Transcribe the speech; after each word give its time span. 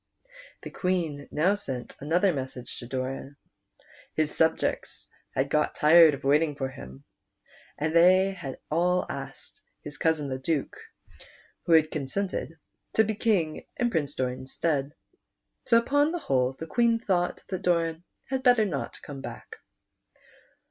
The 0.63 0.71
Queen 0.71 1.27
now 1.29 1.53
sent 1.53 1.93
another 1.99 2.33
message 2.33 2.79
to 2.79 2.87
Doran. 2.87 3.37
His 4.15 4.35
subjects 4.35 5.07
had 5.35 5.51
got 5.51 5.75
tired 5.75 6.15
of 6.15 6.23
waiting 6.23 6.55
for 6.55 6.69
him, 6.69 7.03
and 7.77 7.95
they 7.95 8.31
had 8.31 8.57
asked 8.71 9.61
his 9.83 9.99
cousin 9.99 10.27
the 10.27 10.39
Duke, 10.39 10.75
who 11.67 11.73
had 11.73 11.91
con 11.91 12.05
sented, 12.05 12.57
to 12.93 13.03
be 13.03 13.13
King 13.13 13.67
in 13.77 13.91
Prince 13.91 14.15
Doran's 14.15 14.53
stead. 14.53 14.95
So 15.67 15.77
upon 15.77 16.11
the 16.11 16.17
whole 16.17 16.53
the 16.53 16.65
Queen 16.65 16.97
thought 16.97 17.43
that 17.49 17.61
Doran 17.61 18.03
had 18.27 18.41
better 18.41 18.65
not 18.65 18.99
come 19.03 19.21
back. 19.21 19.57